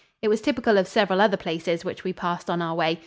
[0.23, 2.97] It was typical of several other places which we passed on our way.